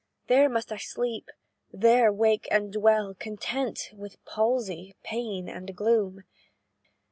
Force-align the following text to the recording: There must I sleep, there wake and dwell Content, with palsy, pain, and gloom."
There 0.25 0.49
must 0.49 0.71
I 0.71 0.77
sleep, 0.77 1.29
there 1.71 2.11
wake 2.11 2.47
and 2.49 2.73
dwell 2.73 3.13
Content, 3.13 3.91
with 3.93 4.17
palsy, 4.25 4.95
pain, 5.03 5.47
and 5.47 5.75
gloom." 5.75 6.23